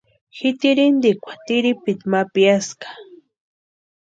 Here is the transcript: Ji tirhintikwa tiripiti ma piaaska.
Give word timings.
Ji 0.37 0.49
tirhintikwa 0.59 1.33
tiripiti 1.45 2.05
ma 2.11 2.21
piaaska. 2.33 2.87